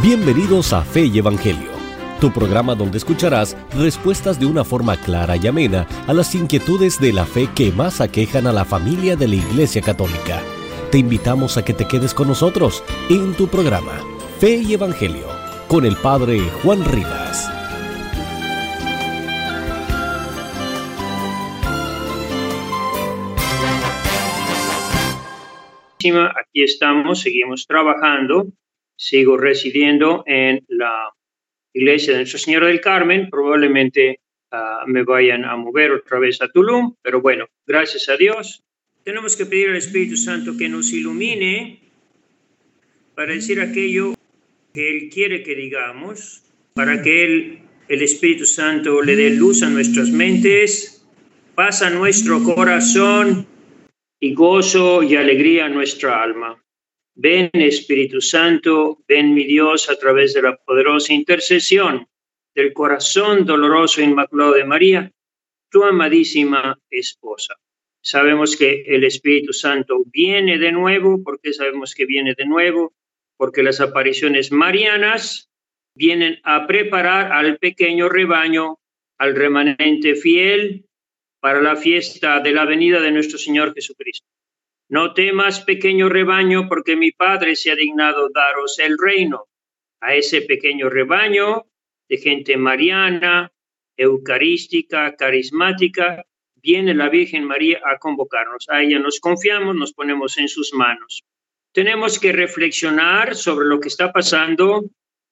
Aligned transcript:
Bienvenidos 0.00 0.72
a 0.72 0.84
Fe 0.84 1.06
y 1.06 1.18
Evangelio, 1.18 1.72
tu 2.20 2.32
programa 2.32 2.76
donde 2.76 2.98
escucharás 2.98 3.56
respuestas 3.74 4.38
de 4.38 4.46
una 4.46 4.64
forma 4.64 4.96
clara 4.96 5.36
y 5.36 5.48
amena 5.48 5.88
a 6.06 6.14
las 6.14 6.36
inquietudes 6.36 7.00
de 7.00 7.12
la 7.12 7.26
fe 7.26 7.48
que 7.52 7.72
más 7.72 8.00
aquejan 8.00 8.46
a 8.46 8.52
la 8.52 8.64
familia 8.64 9.16
de 9.16 9.26
la 9.26 9.34
Iglesia 9.34 9.82
Católica. 9.82 10.40
Te 10.92 10.98
invitamos 10.98 11.56
a 11.56 11.64
que 11.64 11.74
te 11.74 11.88
quedes 11.88 12.14
con 12.14 12.28
nosotros 12.28 12.84
en 13.10 13.34
tu 13.34 13.48
programa 13.48 14.00
Fe 14.38 14.58
y 14.58 14.74
Evangelio 14.74 15.26
con 15.66 15.84
el 15.84 15.96
Padre 15.96 16.48
Juan 16.62 16.84
Rivas. 16.84 17.50
Aquí 25.98 26.62
estamos, 26.62 27.20
seguimos 27.20 27.66
trabajando 27.66 28.46
sigo 28.98 29.36
residiendo 29.36 30.24
en 30.26 30.64
la 30.68 31.10
iglesia 31.72 32.12
de 32.12 32.20
Nuestra 32.20 32.40
Señora 32.40 32.66
del 32.66 32.80
Carmen, 32.80 33.30
probablemente 33.30 34.20
ah, 34.50 34.82
me 34.86 35.04
vayan 35.04 35.44
a 35.44 35.56
mover 35.56 35.92
otra 35.92 36.18
vez 36.18 36.42
a 36.42 36.48
Tulum, 36.48 36.94
pero 37.00 37.20
bueno, 37.20 37.46
gracias 37.66 38.08
a 38.08 38.16
Dios. 38.16 38.62
Tenemos 39.04 39.36
que 39.36 39.46
pedir 39.46 39.70
al 39.70 39.76
Espíritu 39.76 40.16
Santo 40.16 40.56
que 40.58 40.68
nos 40.68 40.92
ilumine 40.92 41.80
para 43.14 43.32
decir 43.32 43.60
aquello 43.60 44.14
que 44.74 44.90
Él 44.90 45.08
quiere 45.10 45.42
que 45.42 45.54
digamos, 45.54 46.42
para 46.74 47.00
que 47.00 47.24
Él, 47.24 47.58
el 47.88 48.02
Espíritu 48.02 48.46
Santo 48.46 49.00
le 49.00 49.14
dé 49.14 49.30
luz 49.30 49.62
a 49.62 49.70
nuestras 49.70 50.10
mentes, 50.10 51.06
paz 51.54 51.82
a 51.82 51.90
nuestro 51.90 52.42
corazón 52.42 53.46
y 54.20 54.34
gozo 54.34 55.04
y 55.04 55.14
alegría 55.14 55.66
a 55.66 55.68
nuestra 55.68 56.20
alma. 56.20 56.60
Ven 57.20 57.50
Espíritu 57.52 58.20
Santo, 58.20 59.02
ven 59.08 59.34
mi 59.34 59.42
Dios 59.42 59.90
a 59.90 59.98
través 59.98 60.34
de 60.34 60.42
la 60.42 60.56
poderosa 60.56 61.12
intercesión 61.12 62.06
del 62.54 62.72
corazón 62.72 63.44
doloroso 63.44 64.00
e 64.00 64.04
inmaculado 64.04 64.52
de 64.52 64.64
María, 64.64 65.12
tu 65.68 65.82
amadísima 65.82 66.78
esposa. 66.88 67.56
Sabemos 68.00 68.56
que 68.56 68.84
el 68.86 69.02
Espíritu 69.02 69.52
Santo 69.52 70.04
viene 70.06 70.58
de 70.58 70.70
nuevo, 70.70 71.20
porque 71.24 71.52
sabemos 71.52 71.92
que 71.92 72.06
viene 72.06 72.34
de 72.38 72.46
nuevo, 72.46 72.94
porque 73.36 73.64
las 73.64 73.80
apariciones 73.80 74.52
marianas 74.52 75.50
vienen 75.96 76.38
a 76.44 76.68
preparar 76.68 77.32
al 77.32 77.58
pequeño 77.58 78.08
rebaño, 78.08 78.78
al 79.18 79.34
remanente 79.34 80.14
fiel, 80.14 80.86
para 81.40 81.60
la 81.62 81.74
fiesta 81.74 82.38
de 82.38 82.52
la 82.52 82.64
venida 82.64 83.00
de 83.00 83.10
nuestro 83.10 83.38
Señor 83.38 83.74
Jesucristo. 83.74 84.37
No 84.90 85.12
temas, 85.12 85.60
pequeño 85.60 86.08
rebaño, 86.08 86.66
porque 86.66 86.96
mi 86.96 87.12
Padre 87.12 87.56
se 87.56 87.70
ha 87.70 87.74
dignado 87.74 88.30
daros 88.30 88.78
el 88.78 88.96
reino. 88.98 89.44
A 90.00 90.14
ese 90.14 90.42
pequeño 90.42 90.88
rebaño 90.88 91.66
de 92.08 92.16
gente 92.16 92.56
mariana, 92.56 93.52
eucarística, 93.96 95.14
carismática, 95.16 96.24
viene 96.56 96.94
la 96.94 97.10
Virgen 97.10 97.44
María 97.44 97.80
a 97.84 97.98
convocarnos. 97.98 98.66
A 98.68 98.82
ella 98.82 98.98
nos 98.98 99.20
confiamos, 99.20 99.76
nos 99.76 99.92
ponemos 99.92 100.38
en 100.38 100.48
sus 100.48 100.72
manos. 100.72 101.22
Tenemos 101.72 102.18
que 102.18 102.32
reflexionar 102.32 103.34
sobre 103.34 103.66
lo 103.66 103.80
que 103.80 103.88
está 103.88 104.10
pasando 104.10 104.84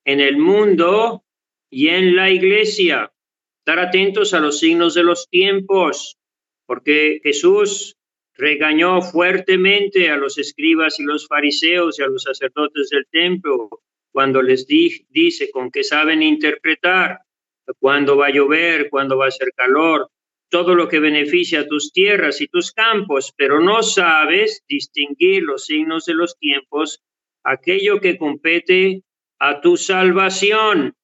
en 0.04 0.20
el 0.20 0.36
mundo 0.36 1.24
y 1.70 1.88
en 1.88 2.14
la 2.14 2.30
iglesia. 2.30 3.10
Estar 3.60 3.78
atentos 3.78 4.34
a 4.34 4.40
los 4.40 4.58
signos 4.58 4.94
de 4.94 5.02
los 5.02 5.28
tiempos, 5.28 6.18
porque 6.66 7.20
Jesús 7.22 7.96
regañó 8.36 9.02
fuertemente 9.02 10.10
a 10.10 10.16
los 10.16 10.38
escribas 10.38 11.00
y 11.00 11.04
los 11.04 11.26
fariseos 11.26 11.98
y 11.98 12.02
a 12.02 12.08
los 12.08 12.22
sacerdotes 12.22 12.90
del 12.90 13.06
templo 13.10 13.70
cuando 14.12 14.40
les 14.40 14.66
dice 14.66 15.50
con 15.50 15.70
que 15.70 15.84
saben 15.84 16.22
interpretar 16.22 17.20
cuándo 17.78 18.16
va 18.16 18.28
a 18.28 18.32
llover, 18.32 18.88
cuándo 18.88 19.18
va 19.18 19.26
a 19.26 19.28
hacer 19.28 19.52
calor, 19.54 20.08
todo 20.48 20.74
lo 20.74 20.88
que 20.88 21.00
beneficia 21.00 21.60
a 21.60 21.66
tus 21.66 21.92
tierras 21.92 22.40
y 22.40 22.46
tus 22.46 22.72
campos, 22.72 23.34
pero 23.36 23.60
no 23.60 23.82
sabes 23.82 24.64
distinguir 24.68 25.42
los 25.42 25.66
signos 25.66 26.06
de 26.06 26.14
los 26.14 26.38
tiempos, 26.38 27.02
aquello 27.42 28.00
que 28.00 28.16
compete 28.16 29.02
a 29.38 29.60
tu 29.60 29.76
salvación. 29.76 30.94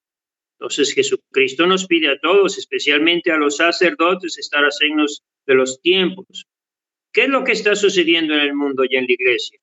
Entonces 0.58 0.94
Jesucristo 0.94 1.66
nos 1.66 1.86
pide 1.86 2.08
a 2.08 2.18
todos, 2.18 2.56
especialmente 2.56 3.30
a 3.32 3.36
los 3.36 3.56
sacerdotes, 3.56 4.38
estar 4.38 4.64
a 4.64 4.70
signos 4.70 5.22
de 5.46 5.54
los 5.54 5.80
tiempos. 5.82 6.46
¿Qué 7.12 7.24
es 7.24 7.28
lo 7.28 7.44
que 7.44 7.52
está 7.52 7.76
sucediendo 7.76 8.34
en 8.34 8.40
el 8.40 8.54
mundo 8.54 8.84
y 8.88 8.96
en 8.96 9.06
la 9.06 9.12
iglesia? 9.12 9.58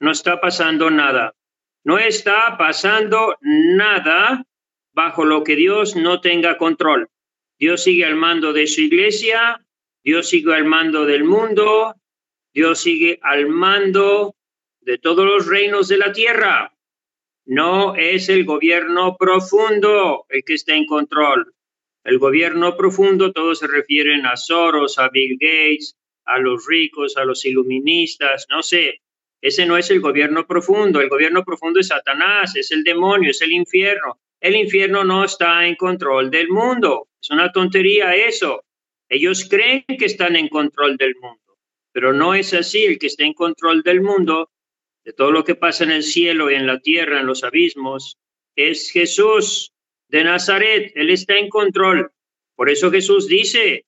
No 0.00 0.12
está 0.12 0.40
pasando 0.40 0.90
nada. 0.90 1.34
No 1.82 1.98
está 1.98 2.56
pasando 2.56 3.36
nada 3.40 4.44
bajo 4.92 5.24
lo 5.24 5.42
que 5.42 5.56
Dios 5.56 5.96
no 5.96 6.20
tenga 6.20 6.56
control. 6.56 7.08
Dios 7.58 7.82
sigue 7.82 8.04
al 8.04 8.16
mando 8.16 8.52
de 8.52 8.66
su 8.66 8.80
iglesia, 8.80 9.60
Dios 10.02 10.28
sigue 10.28 10.54
al 10.54 10.64
mando 10.64 11.04
del 11.04 11.24
mundo, 11.24 11.94
Dios 12.52 12.80
sigue 12.80 13.18
al 13.22 13.48
mando 13.48 14.34
de 14.80 14.98
todos 14.98 15.26
los 15.26 15.46
reinos 15.46 15.88
de 15.88 15.98
la 15.98 16.12
tierra. 16.12 16.72
No 17.44 17.96
es 17.96 18.28
el 18.28 18.44
gobierno 18.44 19.16
profundo 19.18 20.26
el 20.28 20.44
que 20.44 20.54
está 20.54 20.74
en 20.74 20.86
control. 20.86 21.54
El 22.04 22.18
gobierno 22.18 22.76
profundo, 22.76 23.32
todos 23.32 23.58
se 23.58 23.66
refieren 23.66 24.26
a 24.26 24.36
Soros, 24.36 24.98
a 24.98 25.08
Bill 25.08 25.36
Gates, 25.40 25.96
a 26.26 26.38
los 26.38 26.66
ricos, 26.66 27.16
a 27.16 27.24
los 27.24 27.44
iluministas, 27.44 28.46
no 28.50 28.62
sé. 28.62 29.00
Ese 29.40 29.66
no 29.66 29.76
es 29.76 29.90
el 29.90 30.00
gobierno 30.00 30.46
profundo. 30.46 31.00
El 31.00 31.08
gobierno 31.08 31.44
profundo 31.44 31.80
es 31.80 31.88
Satanás, 31.88 32.56
es 32.56 32.70
el 32.70 32.82
demonio, 32.82 33.30
es 33.30 33.42
el 33.42 33.52
infierno. 33.52 34.18
El 34.40 34.56
infierno 34.56 35.04
no 35.04 35.24
está 35.24 35.66
en 35.66 35.74
control 35.74 36.30
del 36.30 36.48
mundo. 36.48 37.08
Es 37.20 37.30
una 37.30 37.52
tontería 37.52 38.14
eso. 38.14 38.64
Ellos 39.08 39.46
creen 39.48 39.84
que 39.98 40.06
están 40.06 40.36
en 40.36 40.48
control 40.48 40.96
del 40.96 41.14
mundo, 41.20 41.58
pero 41.92 42.12
no 42.12 42.34
es 42.34 42.54
así. 42.54 42.84
El 42.84 42.98
que 42.98 43.06
está 43.06 43.24
en 43.24 43.34
control 43.34 43.82
del 43.82 44.00
mundo, 44.00 44.50
de 45.04 45.12
todo 45.12 45.30
lo 45.30 45.44
que 45.44 45.54
pasa 45.54 45.84
en 45.84 45.90
el 45.90 46.02
cielo 46.02 46.50
y 46.50 46.54
en 46.54 46.66
la 46.66 46.80
tierra, 46.80 47.20
en 47.20 47.26
los 47.26 47.44
abismos, 47.44 48.18
es 48.56 48.90
Jesús 48.90 49.72
de 50.08 50.24
Nazaret. 50.24 50.92
Él 50.94 51.10
está 51.10 51.36
en 51.36 51.48
control. 51.48 52.10
Por 52.56 52.70
eso 52.70 52.90
Jesús 52.90 53.28
dice, 53.28 53.84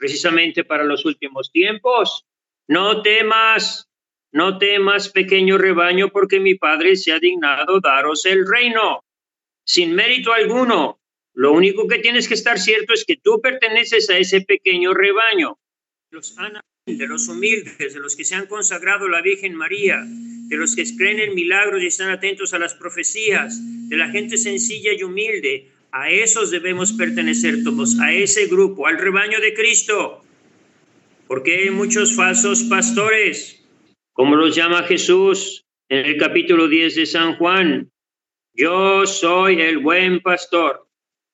precisamente 0.00 0.64
para 0.64 0.82
los 0.82 1.04
últimos 1.04 1.52
tiempos. 1.52 2.24
No 2.66 3.02
temas, 3.02 3.86
no 4.32 4.56
temas, 4.56 5.10
pequeño 5.10 5.58
rebaño, 5.58 6.08
porque 6.08 6.40
mi 6.40 6.54
Padre 6.54 6.96
se 6.96 7.12
ha 7.12 7.18
dignado 7.18 7.80
daros 7.80 8.24
el 8.24 8.46
reino, 8.48 9.04
sin 9.62 9.94
mérito 9.94 10.32
alguno. 10.32 10.98
Lo 11.34 11.52
único 11.52 11.86
que 11.86 11.98
tienes 11.98 12.26
que 12.26 12.34
estar 12.34 12.58
cierto 12.58 12.94
es 12.94 13.04
que 13.04 13.16
tú 13.16 13.40
perteneces 13.42 14.08
a 14.08 14.16
ese 14.16 14.40
pequeño 14.40 14.94
rebaño. 14.94 15.58
Los 16.10 16.34
de 16.86 17.06
los 17.06 17.28
humildes, 17.28 17.92
de 17.94 18.00
los 18.00 18.16
que 18.16 18.24
se 18.24 18.34
han 18.34 18.46
consagrado 18.46 19.04
a 19.04 19.10
la 19.10 19.22
Virgen 19.22 19.54
María, 19.54 20.02
de 20.02 20.56
los 20.56 20.74
que 20.74 20.84
creen 20.96 21.20
en 21.20 21.34
milagros 21.34 21.82
y 21.82 21.86
están 21.86 22.10
atentos 22.10 22.54
a 22.54 22.58
las 22.58 22.74
profecías, 22.74 23.60
de 23.88 23.96
la 23.96 24.08
gente 24.08 24.38
sencilla 24.38 24.92
y 24.94 25.02
humilde, 25.02 25.70
a 25.92 26.10
esos 26.10 26.50
debemos 26.50 26.92
pertenecer 26.92 27.64
todos, 27.64 27.98
a 28.00 28.12
ese 28.12 28.46
grupo, 28.46 28.86
al 28.86 28.98
rebaño 28.98 29.40
de 29.40 29.54
Cristo. 29.54 30.22
Porque 31.26 31.56
hay 31.56 31.70
muchos 31.70 32.14
falsos 32.14 32.64
pastores, 32.64 33.64
como 34.12 34.36
los 34.36 34.54
llama 34.54 34.82
Jesús 34.84 35.66
en 35.88 36.06
el 36.06 36.16
capítulo 36.16 36.68
10 36.68 36.94
de 36.96 37.06
San 37.06 37.36
Juan. 37.36 37.90
Yo 38.52 39.06
soy 39.06 39.60
el 39.60 39.78
buen 39.78 40.20
pastor. 40.20 40.86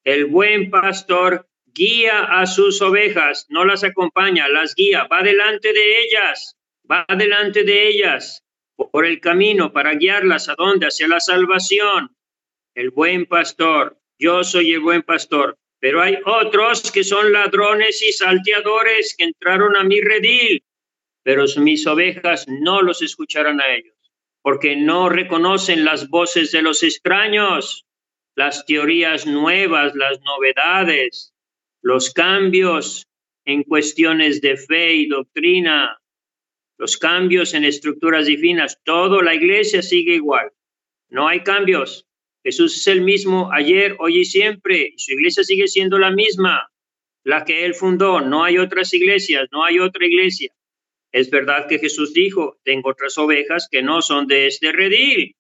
El 0.05 0.27
buen 0.27 0.71
pastor 0.71 1.49
guía 1.67 2.25
a 2.25 2.47
sus 2.47 2.81
ovejas, 2.81 3.47
no 3.51 3.65
las 3.65 3.85
acompaña, 3.85 4.49
las 4.49 4.75
guía, 4.75 5.05
va 5.05 5.23
delante 5.23 5.73
de 5.73 6.01
ellas, 6.01 6.57
va 6.91 7.05
delante 7.19 7.65
de 7.65 7.89
ellas 7.89 8.43
por 8.77 9.05
el 9.05 9.21
camino 9.21 9.73
para 9.73 9.95
guiarlas 9.95 10.49
a 10.49 10.55
dónde, 10.57 10.87
hacia 10.87 11.09
la 11.09 11.21
salvación. 11.21 12.17
El 12.75 12.91
buen 12.91 13.27
pastor 13.27 13.99
yo 14.19 14.45
soy 14.45 14.73
el 14.73 14.81
buen 14.81 15.03
pastor, 15.03 15.59
pero 15.79 16.01
hay 16.03 16.19
otros 16.25 16.91
que 16.91 17.05
son 17.05 17.33
ladrones 17.33 18.03
y 18.03 18.13
salteadores 18.13 19.15
que 19.17 19.25
entraron 19.25 19.77
a 19.77 19.85
mi 19.85 20.01
redil, 20.01 20.63
pero 21.23 21.45
mis 21.59 21.87
ovejas 21.87 22.47
no 22.49 22.83
los 22.83 23.03
escucharán 23.03 23.61
a 23.61 23.75
ellos, 23.75 23.97
porque 24.43 24.77
no 24.77 25.09
reconocen 25.09 25.85
las 25.85 26.09
voces 26.09 26.53
de 26.53 26.63
los 26.63 26.83
extraños, 26.83 27.85
las 28.35 28.65
teorías 28.67 29.27
nuevas, 29.27 29.95
las 29.95 30.21
novedades, 30.21 31.35
los 31.83 32.13
cambios 32.13 33.07
en 33.45 33.63
cuestiones 33.63 34.41
de 34.41 34.57
fe 34.57 34.95
y 34.95 35.07
doctrina, 35.07 36.01
los 36.79 36.97
cambios 36.97 37.55
en 37.55 37.65
estructuras 37.65 38.27
divinas, 38.27 38.81
todo 38.85 39.23
la 39.23 39.35
iglesia 39.35 39.83
sigue 39.83 40.15
igual. 40.15 40.51
No 41.09 41.29
hay 41.29 41.43
cambios. 41.43 42.06
Jesús 42.47 42.77
es 42.77 42.87
el 42.87 43.01
mismo 43.01 43.51
ayer, 43.53 43.97
hoy 43.99 44.21
y 44.21 44.25
siempre. 44.25 44.93
Su 44.99 45.15
iglesia 45.15 45.43
sigue 45.43 45.67
siendo 45.67 45.99
la 45.99 46.13
misma, 46.13 46.71
la 47.25 47.45
que 47.45 47.65
él 47.65 47.75
fundó. 47.75 48.21
No 48.21 48.45
hay 48.45 48.59
otras 48.59 48.95
iglesias, 48.95 49.49
no 49.51 49.65
hay 49.65 49.81
otra 49.81 50.07
iglesia. 50.07 50.55
Es 51.11 51.29
verdad 51.29 51.67
que 51.69 51.81
Jesús 51.81 52.15
dijo, 52.15 52.57
tengo 52.63 52.91
otras 52.91 53.19
ovejas 53.19 53.67
que 53.69 53.83
no 53.83 54.01
son 54.01 54.29
de 54.29 54.47
este 54.47 54.71
redil. 54.71 55.35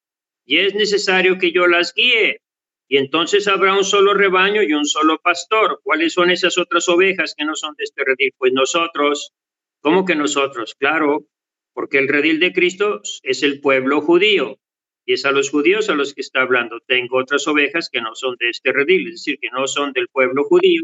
y 0.45 0.59
es 0.59 0.75
necesario 0.75 1.39
que 1.39 1.53
yo 1.53 1.69
las 1.69 1.95
guíe. 1.95 2.41
Y 2.89 2.97
entonces 2.97 3.47
habrá 3.47 3.75
un 3.75 3.85
solo 3.85 4.13
rebaño 4.13 4.65
y 4.65 4.73
un 4.73 4.85
solo 4.85 5.21
pastor. 5.21 5.79
¿Cuáles 5.85 6.13
son 6.13 6.33
esas 6.33 6.59
otras 6.59 6.89
ovejas 6.89 7.37
que 7.37 7.45
no 7.45 7.55
son 7.55 7.77
de 7.79 7.85
este 7.85 8.03
redil? 8.05 8.33
Pues 8.37 8.53
nosotros. 8.53 9.33
¿Cómo 9.81 10.05
que 10.05 10.17
nosotros? 10.17 10.75
Claro, 10.77 11.29
porque 11.73 11.99
el 11.99 12.09
redil 12.09 12.41
de 12.41 12.53
Cristo 12.53 13.01
es 13.23 13.45
el 13.45 13.61
pueblo 13.61 14.01
judío. 14.01 14.59
Y 15.07 15.15
es 15.15 15.25
a 15.25 15.31
los 15.31 15.51
judíos 15.51 15.89
a 15.89 15.95
los 15.95 16.13
que 16.13 16.21
está 16.21 16.43
hablando. 16.43 16.81
Tengo 16.81 17.19
otras 17.19 17.47
ovejas 17.47 17.89
que 17.91 18.01
no 18.01 18.15
son 18.15 18.37
de 18.39 18.51
este 18.51 18.73
redil, 18.73 19.07
es 19.07 19.15
decir, 19.15 19.39
que 19.41 19.51
no 19.51 19.67
son 19.69 19.93
del 19.93 20.09
pueblo 20.09 20.45
judío. 20.45 20.83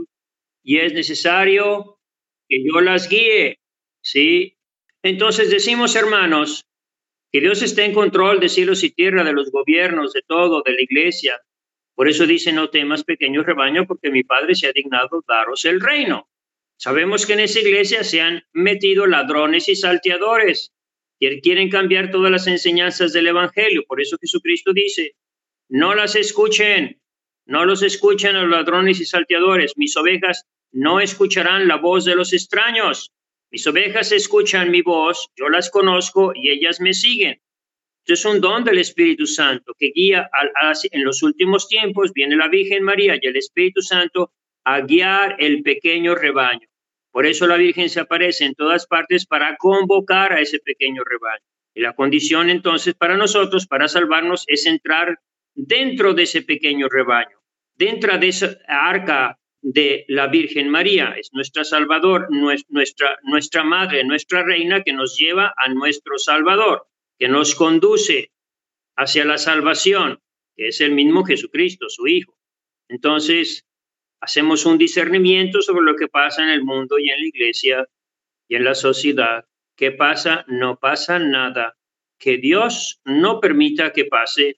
Y 0.62 0.78
es 0.78 0.94
necesario 0.94 1.98
que 2.48 2.64
yo 2.64 2.80
las 2.80 3.08
guíe. 3.08 3.58
¿Sí? 4.00 4.56
Entonces 5.02 5.50
decimos, 5.50 5.96
hermanos, 5.96 6.64
que 7.32 7.40
Dios 7.40 7.62
está 7.62 7.84
en 7.84 7.94
control 7.94 8.38
de 8.40 8.48
cielos 8.48 8.84
y 8.84 8.90
tierra, 8.90 9.24
de 9.24 9.32
los 9.32 9.50
gobiernos, 9.50 10.12
de 10.12 10.22
todo, 10.22 10.62
de 10.62 10.72
la 10.72 10.82
iglesia. 10.82 11.40
Por 11.94 12.08
eso 12.08 12.26
dice, 12.26 12.52
no 12.52 12.70
temas, 12.70 13.04
pequeño 13.04 13.42
rebaño, 13.42 13.86
porque 13.86 14.10
mi 14.10 14.22
Padre 14.22 14.54
se 14.54 14.68
ha 14.68 14.72
dignado 14.72 15.24
daros 15.26 15.64
el 15.64 15.80
reino. 15.80 16.28
Sabemos 16.76 17.26
que 17.26 17.34
en 17.34 17.40
esa 17.40 17.60
iglesia 17.60 18.04
se 18.04 18.20
han 18.20 18.44
metido 18.52 19.06
ladrones 19.06 19.68
y 19.68 19.76
salteadores, 19.76 20.72
quieren 21.42 21.70
cambiar 21.70 22.10
todas 22.10 22.30
las 22.30 22.46
enseñanzas 22.46 23.12
del 23.12 23.28
Evangelio. 23.28 23.84
Por 23.86 24.00
eso 24.00 24.16
Jesucristo 24.20 24.72
dice, 24.72 25.14
no 25.68 25.94
las 25.94 26.16
escuchen, 26.16 27.00
no 27.46 27.64
los 27.64 27.82
escuchen 27.82 28.36
a 28.36 28.42
los 28.42 28.50
ladrones 28.50 29.00
y 29.00 29.04
salteadores. 29.04 29.72
Mis 29.76 29.96
ovejas 29.96 30.44
no 30.72 31.00
escucharán 31.00 31.68
la 31.68 31.76
voz 31.76 32.04
de 32.04 32.16
los 32.16 32.32
extraños. 32.32 33.12
Mis 33.50 33.66
ovejas 33.66 34.12
escuchan 34.12 34.70
mi 34.70 34.82
voz, 34.82 35.28
yo 35.36 35.48
las 35.48 35.70
conozco 35.70 36.32
y 36.34 36.50
ellas 36.50 36.80
me 36.80 36.94
siguen. 36.94 37.40
Esto 38.04 38.14
es 38.14 38.24
un 38.24 38.40
don 38.40 38.64
del 38.64 38.78
Espíritu 38.78 39.26
Santo 39.26 39.74
que 39.78 39.92
guía 39.94 40.28
en 40.90 41.04
los 41.04 41.22
últimos 41.22 41.68
tiempos, 41.68 42.12
viene 42.12 42.34
la 42.34 42.48
Virgen 42.48 42.82
María 42.82 43.16
y 43.20 43.26
el 43.26 43.36
Espíritu 43.36 43.80
Santo 43.80 44.32
a 44.64 44.80
guiar 44.80 45.36
el 45.38 45.62
pequeño 45.62 46.14
rebaño. 46.14 46.66
Por 47.12 47.26
eso 47.26 47.46
la 47.46 47.56
Virgen 47.56 47.90
se 47.90 48.00
aparece 48.00 48.44
en 48.44 48.54
todas 48.54 48.86
partes 48.86 49.26
para 49.26 49.56
convocar 49.56 50.32
a 50.32 50.40
ese 50.40 50.58
pequeño 50.58 51.04
rebaño. 51.04 51.44
Y 51.74 51.82
la 51.82 51.94
condición 51.94 52.50
entonces 52.50 52.94
para 52.94 53.16
nosotros, 53.16 53.66
para 53.66 53.86
salvarnos, 53.86 54.44
es 54.46 54.66
entrar 54.66 55.18
dentro 55.54 56.14
de 56.14 56.22
ese 56.24 56.42
pequeño 56.42 56.88
rebaño, 56.88 57.38
dentro 57.74 58.18
de 58.18 58.28
esa 58.28 58.56
arca 58.66 59.38
de 59.60 60.06
la 60.08 60.26
Virgen 60.26 60.70
María. 60.70 61.14
Es 61.18 61.30
nuestra 61.32 61.64
Salvador, 61.64 62.28
nuestra, 62.30 63.18
nuestra 63.24 63.62
Madre, 63.62 64.04
nuestra 64.04 64.42
Reina 64.42 64.82
que 64.82 64.94
nos 64.94 65.16
lleva 65.16 65.52
a 65.56 65.68
nuestro 65.68 66.18
Salvador, 66.18 66.86
que 67.18 67.28
nos 67.28 67.54
conduce 67.54 68.32
hacia 68.96 69.24
la 69.26 69.36
salvación, 69.36 70.18
que 70.56 70.68
es 70.68 70.80
el 70.80 70.92
mismo 70.92 71.24
Jesucristo, 71.24 71.88
su 71.88 72.06
Hijo. 72.06 72.36
Entonces, 72.88 73.66
hacemos 74.22 74.64
un 74.64 74.78
discernimiento 74.78 75.60
sobre 75.60 75.84
lo 75.84 75.96
que 75.96 76.08
pasa 76.08 76.42
en 76.42 76.48
el 76.48 76.64
mundo 76.64 76.98
y 76.98 77.10
en 77.10 77.20
la 77.20 77.26
iglesia 77.26 77.86
y 78.48 78.56
en 78.56 78.64
la 78.64 78.74
sociedad. 78.74 79.44
¿Qué 79.76 79.90
pasa? 79.92 80.46
No 80.48 80.78
pasa 80.78 81.18
nada. 81.18 81.76
Que 82.18 82.38
Dios 82.38 83.02
no 83.04 83.38
permita 83.38 83.92
que 83.92 84.06
pase. 84.06 84.56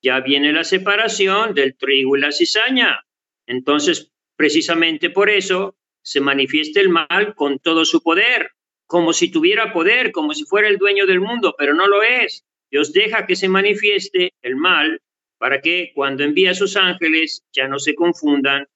Ya 0.00 0.20
viene 0.20 0.54
la 0.54 0.64
separación 0.64 1.54
del 1.54 1.76
trigo 1.76 2.16
y 2.16 2.20
la 2.20 2.32
cizaña. 2.32 3.04
Entonces, 3.46 4.10
Precisamente 4.40 5.10
por 5.10 5.28
eso 5.28 5.76
se 6.00 6.18
manifiesta 6.22 6.80
el 6.80 6.88
mal 6.88 7.34
con 7.36 7.58
todo 7.58 7.84
su 7.84 8.02
poder, 8.02 8.52
como 8.86 9.12
si 9.12 9.30
tuviera 9.30 9.70
poder, 9.74 10.12
como 10.12 10.32
si 10.32 10.44
fuera 10.44 10.66
el 10.66 10.78
dueño 10.78 11.04
del 11.04 11.20
mundo, 11.20 11.54
pero 11.58 11.74
no 11.74 11.86
lo 11.86 12.02
es. 12.02 12.46
Dios 12.70 12.94
deja 12.94 13.26
que 13.26 13.36
se 13.36 13.50
manifieste 13.50 14.32
el 14.40 14.56
mal 14.56 15.02
para 15.36 15.60
que 15.60 15.92
cuando 15.94 16.24
envía 16.24 16.52
a 16.52 16.54
sus 16.54 16.78
ángeles 16.78 17.44
ya 17.52 17.68
no 17.68 17.78
se 17.78 17.94
confundan 17.94 18.66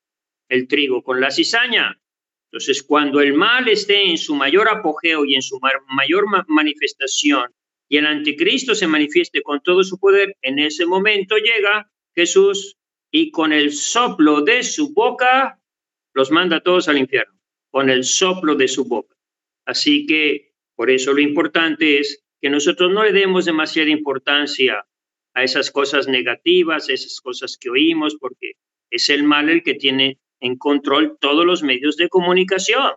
el 0.48 0.68
trigo 0.68 1.02
con 1.02 1.20
la 1.20 1.30
cizaña. 1.30 2.00
Entonces, 2.50 2.82
cuando 2.82 3.20
el 3.20 3.34
mal 3.34 3.68
esté 3.68 4.08
en 4.08 4.18
su 4.18 4.34
mayor 4.34 4.68
apogeo 4.68 5.24
y 5.24 5.34
en 5.34 5.42
su 5.42 5.58
mayor 5.88 6.26
manifestación 6.48 7.52
y 7.88 7.96
el 7.96 8.06
anticristo 8.06 8.74
se 8.74 8.86
manifieste 8.86 9.42
con 9.42 9.60
todo 9.62 9.82
su 9.82 9.98
poder, 9.98 10.36
en 10.42 10.58
ese 10.58 10.86
momento 10.86 11.36
llega 11.36 11.90
Jesús 12.14 12.76
y 13.10 13.30
con 13.30 13.52
el 13.52 13.72
soplo 13.72 14.42
de 14.42 14.62
su 14.62 14.92
boca 14.92 15.60
los 16.12 16.30
manda 16.30 16.56
a 16.56 16.60
todos 16.60 16.88
al 16.88 16.98
infierno, 16.98 17.34
con 17.70 17.90
el 17.90 18.04
soplo 18.04 18.54
de 18.54 18.68
su 18.68 18.84
boca. 18.84 19.16
Así 19.66 20.06
que 20.06 20.52
por 20.76 20.90
eso 20.90 21.12
lo 21.12 21.20
importante 21.20 21.98
es 21.98 22.24
que 22.40 22.50
nosotros 22.50 22.92
no 22.92 23.04
le 23.04 23.12
demos 23.12 23.44
demasiada 23.44 23.90
importancia 23.90 24.84
a 25.34 25.42
esas 25.42 25.70
cosas 25.70 26.06
negativas, 26.06 26.88
esas 26.88 27.20
cosas 27.20 27.56
que 27.58 27.70
oímos, 27.70 28.16
porque 28.20 28.52
es 28.90 29.08
el 29.08 29.24
mal 29.24 29.48
el 29.48 29.62
que 29.62 29.74
tiene 29.74 30.18
en 30.44 30.56
control 30.58 31.16
todos 31.18 31.46
los 31.46 31.62
medios 31.62 31.96
de 31.96 32.10
comunicación. 32.10 32.92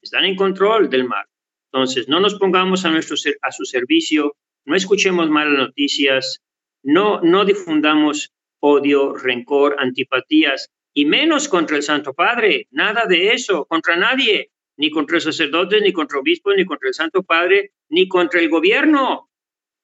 Están 0.00 0.24
en 0.24 0.36
control 0.36 0.88
del 0.88 1.04
mal. 1.04 1.26
Entonces, 1.72 2.08
no 2.08 2.20
nos 2.20 2.36
pongamos 2.36 2.84
a, 2.84 2.90
nuestro, 2.90 3.16
a 3.42 3.50
su 3.50 3.64
servicio, 3.64 4.36
no 4.64 4.76
escuchemos 4.76 5.28
malas 5.28 5.58
noticias, 5.58 6.40
no, 6.84 7.20
no 7.20 7.44
difundamos 7.44 8.30
odio, 8.60 9.12
rencor, 9.14 9.74
antipatías, 9.80 10.70
y 10.94 11.04
menos 11.06 11.48
contra 11.48 11.76
el 11.76 11.82
Santo 11.82 12.14
Padre, 12.14 12.68
nada 12.70 13.06
de 13.06 13.32
eso, 13.32 13.66
contra 13.66 13.96
nadie, 13.96 14.52
ni 14.76 14.90
contra 14.90 15.18
sacerdotes, 15.18 15.82
ni 15.82 15.92
contra 15.92 16.20
obispos, 16.20 16.54
ni 16.56 16.64
contra 16.64 16.88
el 16.88 16.94
Santo 16.94 17.24
Padre, 17.24 17.72
ni 17.88 18.06
contra 18.06 18.38
el 18.40 18.48
gobierno. 18.48 19.28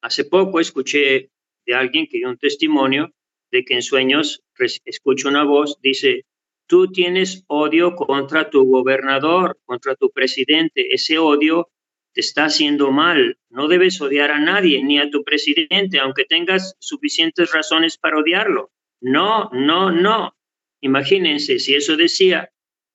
Hace 0.01 0.23
poco 0.23 0.61
escuché 0.61 1.29
de 1.65 1.75
alguien 1.75 2.07
que 2.07 2.19
dio 2.19 2.29
un 2.29 2.37
testimonio 2.37 3.11
de 3.51 3.65
que 3.65 3.73
en 3.73 3.81
sueños 3.81 4.41
escucha 4.85 5.27
una 5.27 5.43
voz, 5.43 5.77
dice, 5.81 6.23
tú 6.71 6.87
tienes 6.87 7.43
odio 7.47 7.97
contra 7.97 8.49
tu 8.49 8.63
gobernador, 8.63 9.59
contra 9.65 9.93
tu 9.95 10.09
presidente, 10.09 10.95
ese 10.95 11.17
odio 11.17 11.69
te 12.13 12.21
está 12.21 12.45
haciendo 12.45 12.91
mal, 12.91 13.37
no 13.49 13.67
debes 13.67 13.99
odiar 13.99 14.31
a 14.31 14.39
nadie, 14.39 14.81
ni 14.81 14.97
a 14.97 15.09
tu 15.09 15.25
presidente, 15.25 15.99
aunque 15.99 16.23
tengas 16.23 16.77
suficientes 16.79 17.51
razones 17.51 17.97
para 17.97 18.19
odiarlo. 18.19 18.71
No, 19.01 19.49
no, 19.51 19.91
no. 19.91 20.33
Imagínense, 20.79 21.59
si 21.59 21.75
eso 21.75 21.97
decía 21.97 22.49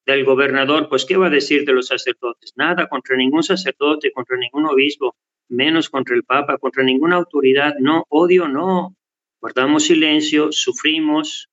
del 0.07 0.25
gobernador, 0.25 0.89
pues 0.89 1.05
¿qué 1.05 1.19
va 1.19 1.27
a 1.27 1.37
decir 1.39 1.67
de 1.67 1.75
los 1.75 1.89
sacerdotes? 1.89 2.55
Nada 2.57 2.89
contra 2.89 3.15
ningún 3.15 3.43
sacerdote, 3.43 4.11
contra 4.11 4.39
ningún 4.39 4.65
obispo, 4.65 5.17
menos 5.51 5.91
contra 5.91 6.17
el 6.17 6.25
Papa, 6.25 6.57
contra 6.57 6.83
ninguna 6.83 7.17
autoridad. 7.17 7.75
No, 7.79 8.07
odio 8.09 8.49
no. 8.49 8.97
Guardamos 9.39 9.85
silencio, 9.85 10.51
sufrimos 10.51 11.51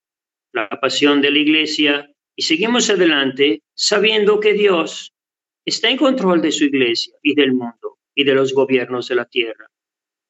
la 0.54 0.70
pasión 0.70 1.22
de 1.22 1.32
la 1.32 1.40
iglesia 1.40 2.13
y 2.36 2.44
seguimos 2.44 2.90
adelante 2.90 3.62
sabiendo 3.76 4.40
que 4.40 4.54
Dios 4.54 5.14
está 5.66 5.90
en 5.90 5.98
control 5.98 6.42
de 6.42 6.52
su 6.52 6.66
iglesia 6.66 7.16
y 7.22 7.36
del 7.36 7.54
mundo 7.54 8.00
y 8.16 8.24
de 8.24 8.34
los 8.34 8.54
gobiernos 8.54 9.08
de 9.08 9.16
la 9.16 9.26
tierra. 9.26 9.70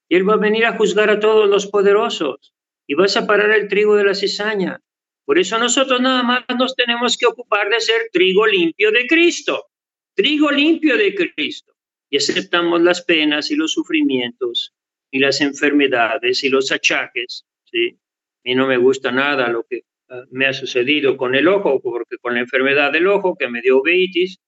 Y 0.10 0.16
Él 0.16 0.28
va 0.28 0.34
a 0.34 0.38
venir 0.38 0.66
a 0.66 0.78
juzgar 0.78 1.10
a 1.10 1.20
todos 1.20 1.50
los 1.50 1.68
poderosos 1.68 2.54
y 2.88 2.94
va 2.94 3.06
a 3.06 3.10
separar 3.10 3.52
el 3.52 3.68
trigo 3.68 3.96
de 3.96 4.04
la 4.04 4.16
cizaña. 4.16 4.80
Por 5.26 5.40
eso 5.40 5.58
nosotros 5.58 6.02
nada 6.02 6.24
más 6.24 6.44
nos 6.58 6.76
tenemos 6.76 7.18
que 7.18 7.26
ocupar 7.26 7.70
de 7.70 7.80
ser 7.80 8.10
trigo 8.12 8.46
limpio 8.46 8.92
de 8.92 9.08
Cristo, 9.08 9.68
trigo 10.14 10.52
limpio 10.52 10.98
de 10.98 11.16
Cristo. 11.16 11.74
Y 12.10 12.18
aceptamos 12.18 12.82
las 12.82 13.04
penas 13.04 13.50
y 13.50 13.56
los 13.56 13.72
sufrimientos 13.72 14.76
y 15.10 15.20
las 15.20 15.42
enfermedades 15.42 16.44
y 16.44 16.50
los 16.50 16.72
achaques. 16.72 17.46
¿sí? 17.64 17.98
A 18.46 18.56
no 18.56 18.68
me 18.68 18.78
gusta 18.78 19.12
nada 19.12 19.48
lo 19.48 19.64
que 19.64 19.84
me 20.32 20.46
ha 20.46 20.54
sucedido 20.54 21.18
con 21.18 21.36
el 21.36 21.48
ojo, 21.48 21.82
porque 21.82 22.18
con 22.18 22.36
la 22.36 22.42
enfermedad 22.42 22.92
del 22.92 23.08
ojo 23.08 23.36
que 23.36 23.48
me 23.48 23.62
dio 23.62 23.82
uveitis, 23.82 24.40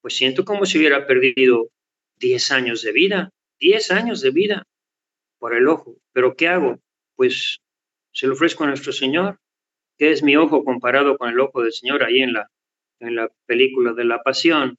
pues 0.00 0.16
siento 0.16 0.44
como 0.44 0.66
si 0.66 0.78
hubiera 0.78 1.06
perdido 1.06 1.70
10 2.20 2.52
años 2.52 2.82
de 2.82 2.92
vida, 2.92 3.30
10 3.60 3.90
años 3.90 4.20
de 4.20 4.30
vida 4.30 4.66
por 5.38 5.54
el 5.54 5.68
ojo. 5.68 5.96
Pero 6.12 6.36
¿qué 6.36 6.48
hago? 6.48 6.78
Pues 7.16 7.60
se 8.12 8.26
lo 8.26 8.34
ofrezco 8.34 8.64
a 8.64 8.68
nuestro 8.68 8.92
Señor, 8.92 9.38
que 9.98 10.10
es 10.10 10.22
mi 10.22 10.36
ojo 10.36 10.64
comparado 10.64 11.16
con 11.16 11.30
el 11.30 11.40
ojo 11.40 11.62
del 11.62 11.72
Señor 11.72 12.02
ahí 12.02 12.20
en 12.20 12.32
la, 12.32 12.50
en 13.00 13.16
la 13.16 13.30
película 13.46 13.92
de 13.92 14.04
la 14.04 14.22
pasión, 14.22 14.78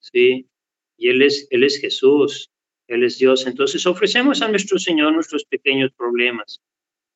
¿sí? 0.00 0.48
Y 0.96 1.08
Él 1.08 1.22
es, 1.22 1.46
Él 1.50 1.64
es 1.64 1.80
Jesús, 1.80 2.50
Él 2.86 3.04
es 3.04 3.18
Dios. 3.18 3.46
Entonces 3.46 3.86
ofrecemos 3.86 4.42
a 4.42 4.48
nuestro 4.48 4.78
Señor 4.78 5.12
nuestros 5.12 5.44
pequeños 5.44 5.92
problemas, 5.96 6.60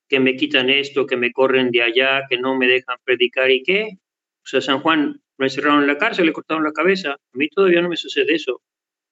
que 0.08 0.20
me 0.20 0.36
quitan 0.36 0.70
esto, 0.70 1.06
que 1.06 1.16
me 1.16 1.32
corren 1.32 1.70
de 1.70 1.82
allá, 1.82 2.22
que 2.28 2.38
no 2.38 2.56
me 2.56 2.66
dejan 2.66 2.96
predicar 3.04 3.50
y 3.50 3.62
qué. 3.62 3.98
O 4.42 4.46
sea, 4.46 4.60
San 4.60 4.80
Juan 4.80 5.20
me 5.36 5.46
encerraron 5.46 5.82
en 5.82 5.86
la 5.86 5.98
cárcel, 5.98 6.26
le 6.26 6.32
cortaron 6.32 6.64
la 6.64 6.72
cabeza. 6.72 7.12
A 7.12 7.36
mí 7.36 7.48
todavía 7.48 7.82
no 7.82 7.88
me 7.88 7.96
sucede 7.96 8.34
eso. 8.34 8.62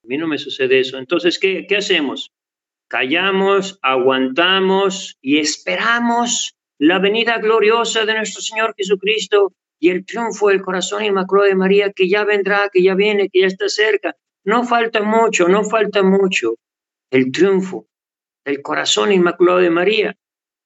A 0.03 0.07
mí 0.07 0.17
no 0.17 0.27
me 0.27 0.39
sucede 0.39 0.81
eso. 0.81 0.99
Entonces, 0.99 1.39
¿qué, 1.39 1.67
qué 1.69 1.77
hacemos? 1.77 2.33
Callamos, 2.89 3.79
aguantamos 3.83 5.19
y 5.21 5.39
esperamos 5.39 6.57
la 6.79 6.99
venida 6.99 7.39
gloriosa 7.39 8.05
de 8.05 8.15
nuestro 8.15 8.43
Señor 8.43 8.75
Jesucristo 8.77 9.53
y 9.79 9.91
el 9.91 10.05
triunfo 10.05 10.49
del 10.49 10.63
corazón 10.63 11.05
inmaculado 11.05 11.49
de 11.49 11.55
María 11.55 11.93
que 11.93 12.09
ya 12.09 12.25
vendrá, 12.25 12.71
que 12.73 12.83
ya 12.83 12.95
viene, 12.95 13.29
que 13.29 13.41
ya 13.41 13.47
está 13.47 13.69
cerca. 13.69 14.17
No 14.45 14.65
falta 14.65 15.03
mucho, 15.03 15.49
no 15.49 15.65
falta 15.65 16.03
mucho. 16.03 16.55
El 17.11 17.33
triunfo 17.33 17.87
del 18.45 18.63
corazón 18.63 19.13
inmaculado 19.13 19.59
de 19.59 19.71
María. 19.71 20.17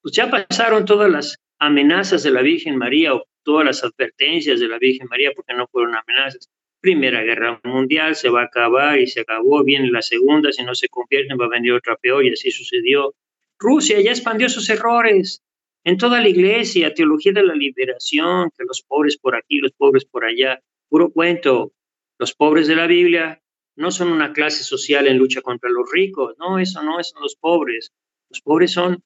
Pues 0.02 0.14
ya 0.14 0.30
pasaron 0.30 0.84
todas 0.84 1.10
las 1.10 1.36
amenazas 1.58 2.22
de 2.22 2.30
la 2.30 2.42
Virgen 2.42 2.76
María 2.76 3.14
o 3.14 3.24
todas 3.42 3.64
las 3.64 3.84
advertencias 3.84 4.60
de 4.60 4.68
la 4.68 4.78
Virgen 4.78 5.08
María, 5.08 5.32
porque 5.34 5.54
no 5.54 5.66
fueron 5.68 5.94
amenazas. 5.94 6.48
Primera 6.80 7.22
Guerra 7.22 7.60
Mundial 7.64 8.16
se 8.16 8.30
va 8.30 8.42
a 8.42 8.44
acabar 8.44 8.98
y 8.98 9.06
se 9.06 9.20
acabó, 9.20 9.62
viene 9.62 9.90
la 9.90 10.00
segunda, 10.00 10.50
si 10.50 10.62
no 10.62 10.74
se 10.74 10.88
convierten 10.88 11.38
va 11.38 11.44
a 11.44 11.48
venir 11.50 11.72
otra 11.72 11.96
peor 11.96 12.24
y 12.24 12.32
así 12.32 12.50
sucedió. 12.50 13.14
Rusia 13.58 14.00
ya 14.00 14.10
expandió 14.10 14.48
sus 14.48 14.70
errores 14.70 15.42
en 15.84 15.98
toda 15.98 16.20
la 16.20 16.28
iglesia, 16.28 16.94
teología 16.94 17.32
de 17.32 17.42
la 17.42 17.54
liberación, 17.54 18.50
que 18.56 18.64
los 18.64 18.82
pobres 18.82 19.18
por 19.18 19.36
aquí, 19.36 19.58
los 19.58 19.72
pobres 19.72 20.06
por 20.06 20.24
allá, 20.24 20.60
puro 20.88 21.10
cuento. 21.10 21.72
Los 22.18 22.34
pobres 22.34 22.68
de 22.68 22.76
la 22.76 22.86
Biblia 22.86 23.42
no 23.76 23.90
son 23.90 24.12
una 24.12 24.32
clase 24.32 24.62
social 24.62 25.06
en 25.06 25.18
lucha 25.18 25.40
contra 25.40 25.70
los 25.70 25.90
ricos, 25.90 26.34
no, 26.38 26.58
eso 26.58 26.82
no 26.82 27.02
son 27.02 27.22
los 27.22 27.36
pobres. 27.36 27.92
Los 28.30 28.40
pobres 28.42 28.72
son 28.72 29.02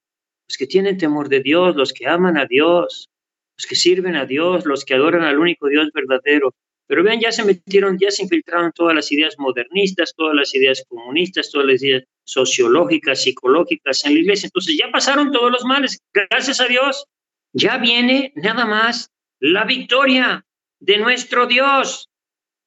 los 0.48 0.56
que 0.56 0.66
tienen 0.66 0.98
temor 0.98 1.28
de 1.28 1.40
Dios, 1.40 1.76
los 1.76 1.92
que 1.92 2.06
aman 2.06 2.36
a 2.36 2.46
Dios, 2.46 3.08
los 3.56 3.66
que 3.66 3.76
sirven 3.76 4.16
a 4.16 4.26
Dios, 4.26 4.66
los 4.66 4.84
que 4.84 4.94
adoran 4.94 5.22
al 5.22 5.38
único 5.38 5.68
Dios 5.68 5.90
verdadero. 5.92 6.54
Pero 6.86 7.02
vean, 7.02 7.18
ya 7.18 7.32
se 7.32 7.44
metieron, 7.44 7.98
ya 7.98 8.10
se 8.10 8.22
infiltraron 8.22 8.72
todas 8.72 8.94
las 8.94 9.10
ideas 9.10 9.36
modernistas, 9.38 10.12
todas 10.14 10.34
las 10.34 10.54
ideas 10.54 10.84
comunistas, 10.86 11.50
todas 11.50 11.66
las 11.66 11.82
ideas 11.82 12.04
sociológicas, 12.24 13.22
psicológicas 13.22 14.04
en 14.04 14.14
la 14.14 14.20
iglesia. 14.20 14.48
Entonces 14.48 14.76
ya 14.78 14.90
pasaron 14.92 15.32
todos 15.32 15.50
los 15.50 15.64
males. 15.64 15.98
Gracias 16.12 16.60
a 16.60 16.66
Dios, 16.66 17.06
ya 17.54 17.78
viene 17.78 18.32
nada 18.36 18.66
más 18.66 19.10
la 19.40 19.64
victoria 19.64 20.44
de 20.80 20.98
nuestro 20.98 21.46
Dios, 21.46 22.10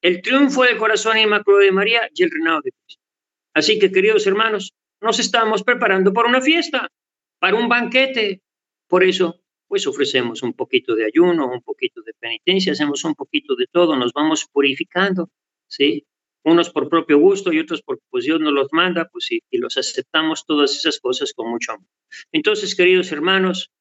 el 0.02 0.22
triunfo 0.22 0.64
del 0.64 0.78
corazón 0.78 1.18
inmaculado 1.18 1.64
de 1.64 1.72
María 1.72 2.10
y 2.14 2.24
el 2.24 2.32
reinado 2.32 2.62
de 2.64 2.72
Cristo. 2.72 3.04
Así 3.54 3.78
que, 3.78 3.92
queridos 3.92 4.26
hermanos, 4.26 4.74
nos 5.02 5.20
estamos 5.20 5.64
preparando 5.64 6.14
para 6.14 6.30
una 6.30 6.42
fiesta, 6.42 6.90
para 7.40 7.56
un 7.56 7.68
banquete. 7.68 8.42
Por 8.88 9.04
eso 9.04 9.42
pues 9.68 9.86
ofrecemos 9.86 10.44
un 10.44 10.54
poquito 10.54 10.96
de 10.96 11.06
ayuno, 11.06 11.52
un 11.52 11.62
poquito 11.62 12.02
de 12.02 12.14
penitencia, 12.14 12.72
hacemos 12.72 13.04
un 13.04 13.16
poquito 13.16 13.56
de 13.56 13.68
todo, 13.68 13.96
nos 13.96 14.14
vamos 14.14 14.48
purificando, 14.52 15.30
¿sí? 15.68 16.06
Unos 16.44 16.70
por 16.70 16.88
propio 16.88 17.20
gusto 17.20 17.52
y 17.52 17.60
otros 17.60 17.82
porque 17.82 18.04
pues 18.10 18.24
Dios 18.24 18.40
nos 18.40 18.54
los 18.54 18.70
manda, 18.72 19.10
pues 19.12 19.26
sí, 19.26 19.42
y 19.52 19.58
los 19.58 19.78
aceptamos 19.78 20.46
todas 20.46 20.74
esas 20.76 21.00
cosas 21.00 21.34
con 21.34 21.50
mucho 21.50 21.74
amor. 21.74 21.88
Entonces, 22.32 22.76
queridos 22.76 23.12
hermanos, 23.12 23.72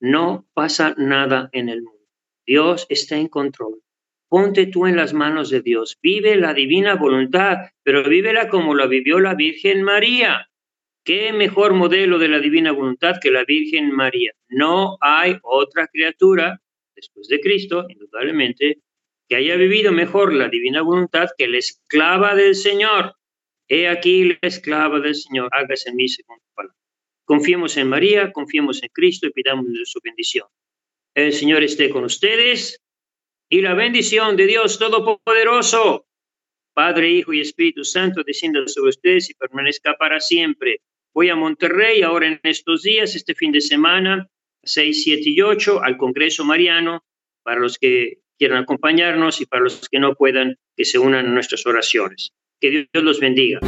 no 0.00 0.48
pasa 0.52 0.94
nada 0.98 1.48
en 1.52 1.68
el 1.68 1.82
mundo. 1.82 2.04
Dios 2.44 2.86
está 2.88 3.16
en 3.16 3.28
control. 3.28 3.80
Ponte 4.28 4.66
tú 4.66 4.86
en 4.86 4.96
las 4.96 5.14
manos 5.14 5.50
de 5.50 5.62
Dios. 5.62 5.98
Vive 6.02 6.34
la 6.34 6.52
divina 6.52 6.96
voluntad, 6.96 7.58
pero 7.84 8.02
vívela 8.08 8.48
como 8.48 8.74
la 8.74 8.86
vivió 8.86 9.20
la 9.20 9.34
Virgen 9.34 9.84
María. 9.84 10.48
¿Qué 11.06 11.32
mejor 11.32 11.72
modelo 11.72 12.18
de 12.18 12.26
la 12.26 12.40
divina 12.40 12.72
voluntad 12.72 13.20
que 13.22 13.30
la 13.30 13.44
Virgen 13.44 13.92
María? 13.92 14.32
No 14.48 14.98
hay 15.00 15.38
otra 15.44 15.86
criatura 15.86 16.60
después 16.96 17.28
de 17.28 17.38
Cristo, 17.38 17.86
indudablemente, 17.88 18.80
que 19.28 19.36
haya 19.36 19.54
vivido 19.54 19.92
mejor 19.92 20.32
la 20.34 20.48
divina 20.48 20.82
voluntad 20.82 21.28
que 21.38 21.46
la 21.46 21.58
esclava 21.58 22.34
del 22.34 22.56
Señor. 22.56 23.14
He 23.68 23.86
aquí 23.86 24.24
la 24.24 24.38
esclava 24.42 24.98
del 24.98 25.14
Señor, 25.14 25.48
hágase 25.52 25.90
en 25.90 25.94
mí 25.94 26.08
según 26.08 26.38
tu 26.40 26.54
palabra. 26.56 26.76
Confiemos 27.24 27.76
en 27.76 27.88
María, 27.88 28.32
confiemos 28.32 28.82
en 28.82 28.88
Cristo 28.92 29.28
y 29.28 29.30
pidamos 29.30 29.66
su 29.84 30.00
bendición. 30.02 30.48
El 31.14 31.32
Señor 31.32 31.62
esté 31.62 31.88
con 31.88 32.02
ustedes 32.02 32.82
y 33.48 33.60
la 33.60 33.74
bendición 33.74 34.36
de 34.36 34.46
Dios 34.46 34.80
Todopoderoso, 34.80 36.08
Padre, 36.74 37.10
Hijo 37.10 37.32
y 37.32 37.42
Espíritu 37.42 37.84
Santo, 37.84 38.24
descienda 38.24 38.66
sobre 38.66 38.90
ustedes 38.90 39.30
y 39.30 39.34
permanezca 39.34 39.94
para 39.96 40.18
siempre. 40.18 40.80
Voy 41.16 41.30
a 41.30 41.34
Monterrey 41.34 42.02
ahora 42.02 42.26
en 42.26 42.40
estos 42.42 42.82
días, 42.82 43.16
este 43.16 43.34
fin 43.34 43.50
de 43.50 43.62
semana, 43.62 44.28
6, 44.64 45.02
7 45.02 45.22
y 45.24 45.40
8, 45.40 45.82
al 45.82 45.96
Congreso 45.96 46.44
Mariano, 46.44 47.04
para 47.42 47.58
los 47.58 47.78
que 47.78 48.18
quieran 48.38 48.64
acompañarnos 48.64 49.40
y 49.40 49.46
para 49.46 49.62
los 49.62 49.88
que 49.88 49.98
no 49.98 50.14
puedan, 50.14 50.56
que 50.76 50.84
se 50.84 50.98
unan 50.98 51.24
a 51.24 51.30
nuestras 51.30 51.64
oraciones. 51.64 52.32
Que 52.60 52.70
Dios 52.92 53.02
los 53.02 53.18
bendiga. 53.18 53.60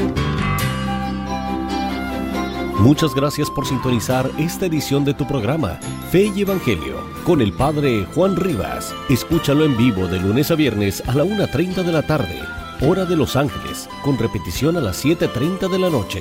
Muchas 2.81 3.15
gracias 3.15 3.51
por 3.51 3.65
sintonizar 3.65 4.31
esta 4.39 4.67
edición 4.67 5.07
de 5.07 5.15
tu 5.15 5.27
programa, 5.27 5.81
Fe 6.13 6.31
y 6.37 6.43
Evangelio, 6.43 7.03
con 7.25 7.41
el 7.41 7.55
Padre 7.55 8.05
Juan 8.13 8.37
Rivas. 8.37 8.95
Escúchalo 9.09 9.65
en 9.65 9.75
vivo 9.79 10.07
de 10.07 10.21
lunes 10.21 10.51
a 10.51 10.55
viernes 10.55 11.01
a 11.09 11.15
la 11.15 11.25
1.30 11.25 11.83
de 11.83 11.93
la 11.93 12.07
tarde, 12.07 12.43
hora 12.83 13.07
de 13.07 13.17
Los 13.17 13.37
Ángeles, 13.37 13.89
con 14.05 14.19
repetición 14.19 14.77
a 14.77 14.83
las 14.83 15.03
7.30 15.03 15.71
de 15.71 15.79
la 15.79 15.89
noche. 15.89 16.21